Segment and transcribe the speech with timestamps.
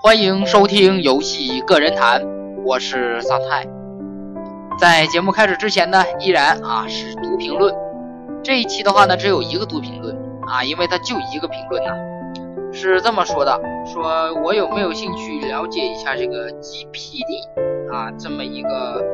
[0.00, 2.22] 欢迎收听游戏个人谈，
[2.64, 3.66] 我是萨泰。
[4.78, 7.74] 在节目开始之前呢，依然啊是读评论。
[8.44, 10.16] 这一期的话呢，只有一个读评论
[10.46, 11.90] 啊，因为它就一个评论呐，
[12.72, 13.60] 是这么说的：
[13.92, 19.04] 说我有没有兴趣了解一下这个 GPD 啊，这么一个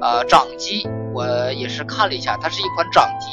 [0.00, 0.88] 呃掌机？
[1.12, 3.26] 我也是看了一下，它是一款掌机，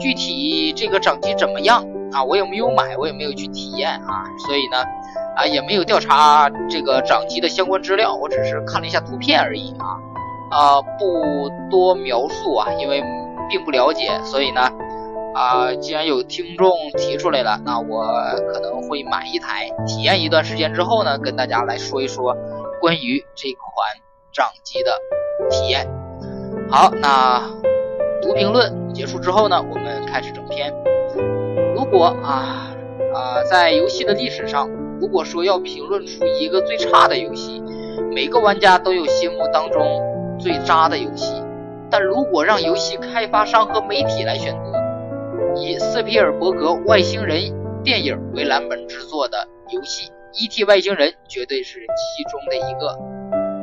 [0.00, 2.24] 具体这个掌机怎么样啊？
[2.24, 4.82] 我也没有买，我也没有去体验啊，所以呢。
[5.38, 9.94] 啊，也没有调查这个掌机的相关资料，我只是看了一下图片而已啊，
[10.50, 13.00] 啊，不多描述啊，因为
[13.48, 14.62] 并不了解，所以呢，
[15.36, 18.02] 啊，既然有听众提出来了，那我
[18.52, 22.36] 可能会买一台，体验一段时间之后呢，跟大家来说一说
[22.80, 23.86] 关于这款
[24.32, 24.90] 掌机的
[25.50, 25.86] 体验。
[26.68, 27.48] 好，那
[28.20, 30.74] 读评论结束之后呢，我们开始整篇。
[31.76, 32.74] 如果啊
[33.14, 34.68] 啊，在游戏的历史上。
[35.00, 37.62] 如果说要评论出一个最差的游戏，
[38.12, 39.82] 每个玩家都有心目当中
[40.38, 41.42] 最渣的游戏。
[41.90, 44.72] 但如果让游戏开发商和媒体来选择，
[45.56, 47.38] 以斯皮尔伯格《外星人》
[47.82, 50.64] 电影为蓝本制作的游戏，《E.T.
[50.64, 52.98] 外星人》绝对是其中的一个。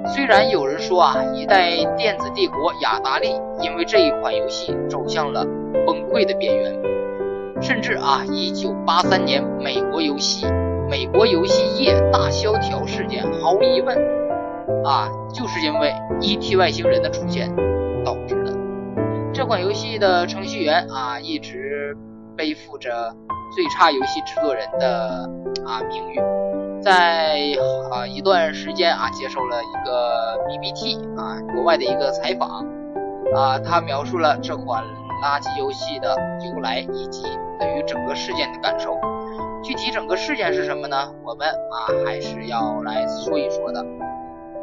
[0.07, 5.45] 虽然有人说啊，一代电子帝国雅达利因为这一款游戏走向了
[5.85, 6.73] 崩溃的边缘，
[7.61, 10.45] 甚至啊，1983年美国游戏。
[10.87, 13.97] 美国游戏业大萧条事件，毫无疑问，
[14.85, 16.55] 啊，就是因为 E.T.
[16.55, 17.53] 外星人的出现
[18.03, 18.53] 导致的。
[19.33, 21.97] 这款游戏的程序员啊，一直
[22.37, 23.13] 背负着
[23.53, 25.29] 最差游戏制作人的
[25.65, 26.19] 啊名誉。
[26.81, 27.39] 在
[27.91, 30.99] 啊一段时间啊，接受了一个 B.B.T.
[31.17, 32.63] 啊国外的一个采访，
[33.35, 34.83] 啊，他描述了这款
[35.23, 37.23] 垃圾游戏的由来以及
[37.59, 38.95] 对于整个事件的感受。
[39.65, 41.11] 具体整个事件是什么呢？
[41.25, 43.83] 我们啊还是要来说一说的。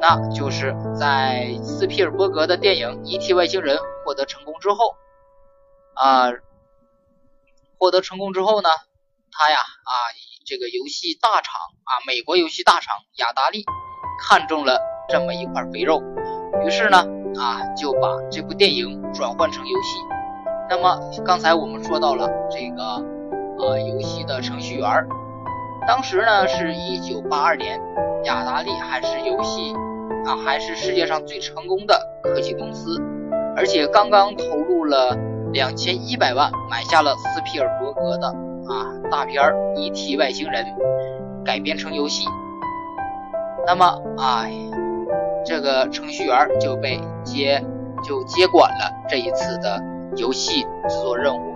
[0.00, 3.34] 那就是在斯皮尔伯格的电影《E.T.
[3.34, 4.94] 外星人》获得成功之后
[5.94, 6.30] 啊，
[7.78, 8.68] 获得成功之后呢，
[9.32, 9.92] 他呀啊
[10.46, 13.64] 这个游戏大厂啊美国游戏大厂雅达利
[14.20, 16.00] 看中了这么一块肥肉，
[16.64, 16.98] 于是呢
[17.40, 19.98] 啊就把这部电影转换成游戏。
[20.70, 23.21] 那么刚才我们说到了这个。
[23.62, 25.06] 呃，游戏的程序员，
[25.86, 27.80] 当时呢是一九八二年，
[28.24, 29.72] 雅达利还是游戏
[30.26, 33.00] 啊，还是世界上最成功的科技公司，
[33.56, 35.16] 而且刚刚投入了
[35.52, 39.40] 两千一百万买下了斯皮尔伯格的啊大片
[39.76, 40.16] 《E.T.
[40.16, 40.64] 外星人》，
[41.44, 42.26] 改编成游戏。
[43.64, 43.84] 那么
[44.18, 44.44] 啊，
[45.46, 47.64] 这个程序员就被接
[48.02, 49.80] 就接管了这一次的
[50.16, 51.51] 游戏制作任务。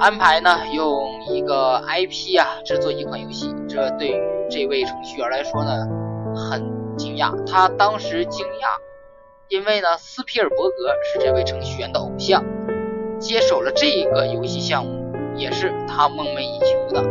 [0.00, 5.86] 安排呢，用一个 IP 啊制作一款游戏，这对于这位程序员来说呢，
[6.34, 7.30] 很惊讶。
[7.44, 8.78] 他当时惊讶，
[9.48, 12.42] 因为呢，斯皮尔伯格是这位程序员的偶像，
[13.18, 17.02] 接手了这一个游戏项目，也是他梦寐以求的。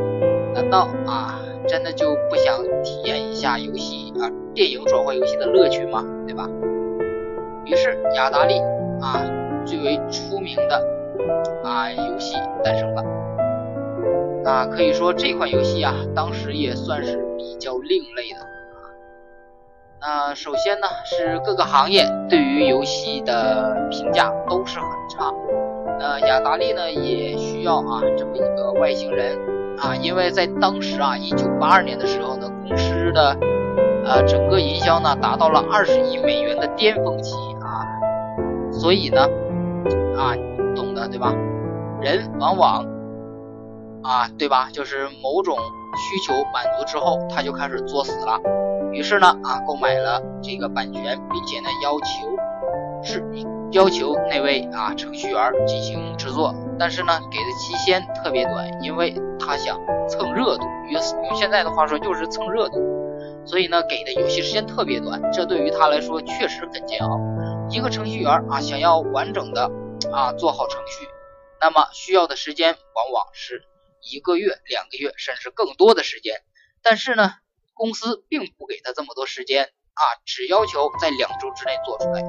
[0.55, 4.25] 难道啊，真的就不想体验一下游戏啊
[4.55, 6.03] 电影转换游戏的乐趣吗？
[6.25, 6.49] 对吧？
[7.65, 8.59] 于是雅达利
[8.99, 9.21] 啊，
[9.63, 10.98] 最为出名的。
[11.63, 13.03] 啊，游戏诞生了。
[14.41, 18.47] 那可以说这款游戏啊，当时也算是比较另类的啊。
[20.01, 25.31] 那首先呢，是各个行业对于游戏的评价都是很差。
[25.99, 29.37] 那雅达利呢，也需要啊这么一个外星人
[29.77, 33.37] 啊，因为在当时啊，一九八二年的时候呢，公司的
[34.05, 37.83] 呃整个营销呢达到了二十亿美元的巅峰期啊，
[38.71, 39.21] 所以呢
[40.17, 40.33] 啊。
[40.99, 41.33] 懂的对吧？
[42.01, 42.85] 人往往
[44.03, 44.69] 啊，对吧？
[44.71, 48.39] 就是某种需求满足之后，他就开始作死了。
[48.91, 53.23] 于是呢，啊，购买了这个版权，并且呢，要求是
[53.71, 59.77] 要求那位啊程序员进行制作，但是呢，给的期限特别短，因为他想
[60.07, 60.65] 蹭热度。
[60.89, 62.77] 用用现在的话说，就是蹭热度。
[63.45, 67.19] 所以呢，给的游戏时间特别短，这对于他来说确实很煎熬。
[67.69, 69.69] 一个程序员啊，想要完整的。
[70.11, 71.07] 啊，做好程序，
[71.59, 73.63] 那么需要的时间往往是
[74.01, 76.41] 一个月、两个月，甚至更多的时间。
[76.81, 77.33] 但是呢，
[77.73, 82.23] 公司并不给他这么多时间啊，只要求在两周之内做出来。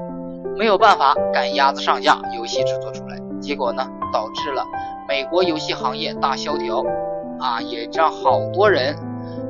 [0.57, 4.65] 没有办法赶鸭子上架，游戏制作出来，结果呢，导致了
[5.07, 6.83] 美国游戏行业大萧条
[7.39, 8.95] 啊，也让好多人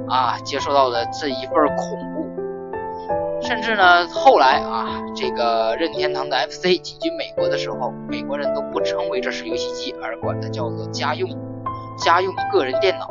[0.07, 2.10] 啊接受到了这一份恐。
[3.51, 11.29] 甚至呢，后来啊，这个任天堂的 FC 进军美国的时候，美国人都不称为这是游戏机，而管它叫做家用
[11.97, 13.09] 家用个人电脑。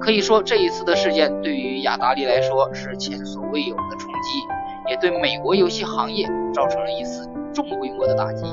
[0.00, 4.46] 可以说这一次的事件对于雅达利来说是前所未有的冲击，
[4.88, 8.44] 也对美国游戏行业造成了一次重规模的打击。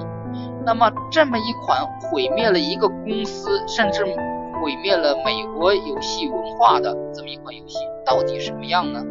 [0.66, 9.04] 那么，这么一款毁灭了一个公司，甚至毁灭了美国游戏文化的这么一款游戏，到底什么样呢？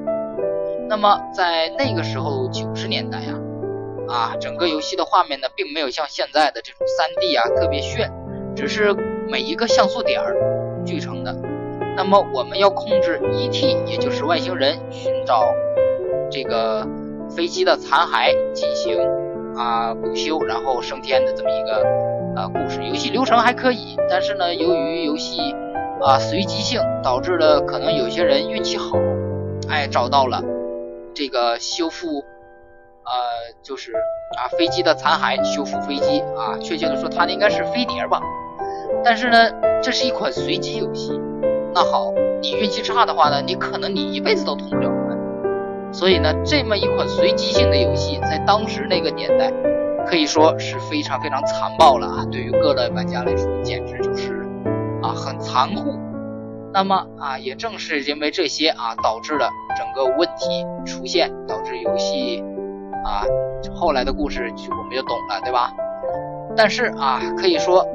[0.88, 3.34] 那么，在那个时候九十年代呀，
[4.08, 8.12] 啊，整个游戏的画面呢，并没有像现在的这种三 D 啊特别炫，
[8.54, 8.94] 只是
[9.28, 10.34] 每一个像素点儿
[10.84, 11.36] 聚成的。
[11.96, 15.52] 那么，我们要控制 ET，也就是外星人，寻找
[16.30, 16.86] 这个
[17.28, 18.96] 飞机的残骸进行
[19.56, 21.84] 啊补修，然后升天的这么一个
[22.36, 22.80] 啊故事。
[22.84, 25.40] 游戏流程还可以，但是呢，由于游戏
[26.00, 28.96] 啊随机性，导致了可能有些人运气好，
[29.68, 30.42] 哎，找到了。
[31.16, 33.92] 这个修复，呃，就是
[34.36, 38.20] 啊飞机的残骸，修复飞机啊，确切的说，它应该是飞碟吧。
[39.02, 39.50] 但是呢，
[39.82, 41.18] 这是一款随机游戏。
[41.74, 45.16] 那好，你运气差的话呢，你可能你一辈子都通不了关。
[45.90, 49.50] 所以呢，这么一款随机性的游戏，在当时那个年代，
[50.06, 52.26] 可以说是非常非常残暴了啊。
[52.30, 54.46] 对于各类玩家来说，简直就是
[55.02, 55.98] 啊很残酷。
[56.74, 62.42] 那么啊，也正是因为这些啊，导致了整个问题出现，导致游戏
[63.04, 63.24] 啊
[63.74, 65.72] 后来的故事就我们就懂了，对吧？
[66.56, 67.86] 但是啊，可以说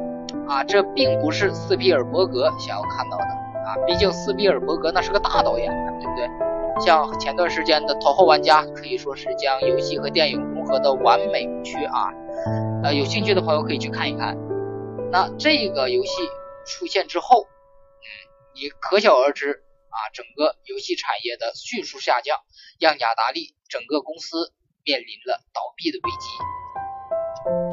[0.48, 3.24] 啊，这并不是斯皮尔伯格想要看到的
[3.66, 6.30] 啊，毕竟斯皮尔伯格那是个大导演，对不对？
[6.80, 12.12] 像前段时间的《头号玩家》，可以说是将游戏和电影融合的完美无缺啊。
[12.84, 14.38] 呃，有兴趣的朋友可以去看一看。
[15.12, 16.22] 那这个游戏
[16.66, 17.44] 出现之后。
[17.44, 18.10] 嗯
[18.54, 22.40] 你可想而知啊，整个游戏产业的迅速下降，
[22.80, 24.54] 让雅达利整个公司
[24.86, 26.28] 面临了倒闭的危机。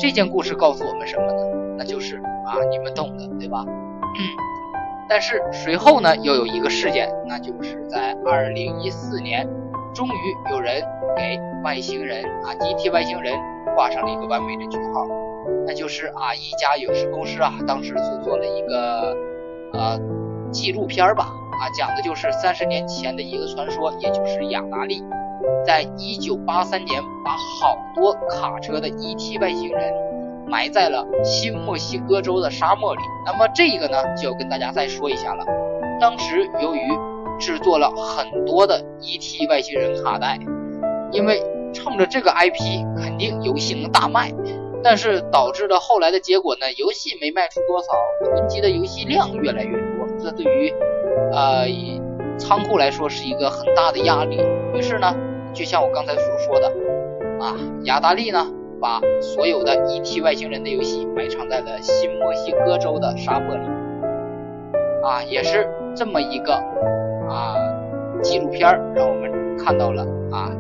[0.01, 1.77] 这件故事告诉我们什么呢？
[1.79, 3.65] 那就是啊，你们懂的，对吧？
[3.65, 4.21] 嗯。
[5.09, 9.49] 但是随后呢，又有一个事件，那就是在二零一四年，
[9.95, 10.83] 终于有人
[11.17, 13.39] 给外星人啊，ET 外星人
[13.77, 15.07] 画上了一个完美的句号，
[15.67, 19.17] 那就是啊，一家影视公司啊，当时就做了一个
[19.73, 20.19] 呃。
[20.51, 25.03] 纪录片吧，啊，讲的就是三十年前的一个传说，也就是雅达利，
[25.67, 29.93] 在一九八三年把好多卡车的 ET 外星人
[30.47, 33.01] 埋在了新墨西哥州的沙漠里。
[33.27, 35.45] 那么这个呢，就要跟大家再说一下了。
[36.01, 36.81] 当时由于
[37.41, 40.39] 制作了很多的 ET 外星人卡带，
[41.11, 41.43] 因为
[41.75, 44.33] 冲着这个 IP，肯定游戏能大卖。
[44.81, 47.89] 但是导致了后来的结果呢，游戏没卖出多少，
[48.25, 50.73] 囤积的游戏量越来越多，这对于
[51.33, 52.01] 呃以
[52.39, 54.37] 仓库来说是一个很大的压力。
[54.75, 55.15] 于是呢，
[55.53, 56.69] 就像我刚才所说的
[57.41, 58.47] 啊，雅达利呢
[58.81, 63.67] 把所有的 ET 外星人的游戏埋藏在了新墨西哥州的沙漠里，
[65.05, 66.55] 啊，也是这么一个
[67.29, 67.57] 啊
[68.23, 70.51] 纪录片让我们看到了啊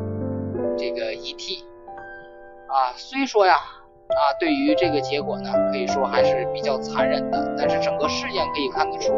[0.76, 1.62] 这个 ET
[2.66, 3.54] 啊，虽说呀。
[4.08, 7.54] 啊，对于这个结果呢，可以说还是比较残忍的。
[7.58, 9.12] 但是整个事件可以看得出，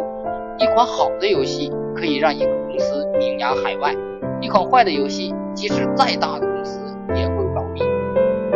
[0.61, 3.95] 一款好的游戏可以让一个公司名扬海外，
[4.43, 6.79] 一款坏的游戏，即使再大的公司
[7.15, 7.83] 也会倒闭。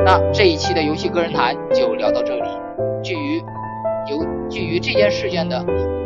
[0.04, 2.42] 那这一期的游戏个人谈就聊到这里。
[3.02, 3.42] 至于
[4.10, 5.64] 有基于这件事件的，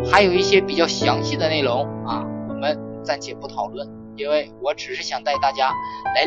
[0.09, 3.85] 还有一些比较详细的内容啊，我们暂且不讨论，
[4.15, 5.69] 因为我只是想带大家
[6.15, 6.23] 来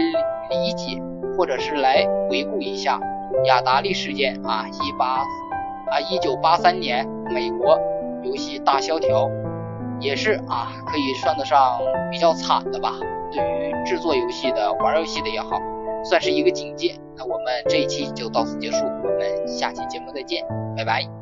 [0.50, 1.01] 理解，
[1.38, 3.00] 或者是来回顾一下。
[3.46, 7.80] 雅达利事件啊，一八啊一九八三年美国
[8.24, 9.30] 游戏大萧条，
[10.01, 11.79] 也是啊可以算得上
[12.12, 12.91] 比较惨的吧。
[13.31, 15.58] 对于制作游戏的、玩游戏的也好，
[16.03, 16.93] 算是一个警戒。
[17.15, 20.43] 那我们这一期就到此结束，我们下期节目再见，
[20.75, 21.21] 拜拜。